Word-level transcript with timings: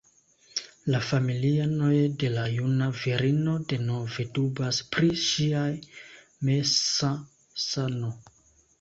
La 0.93 1.01
familianoj 1.09 1.91
de 2.23 2.31
la 2.37 2.47
juna 2.55 2.89
virino 3.03 3.55
denove 3.75 4.27
dubas 4.41 4.83
pri 4.97 5.13
ŝia 5.29 5.65
mensa 6.51 7.17
sano. 7.71 8.15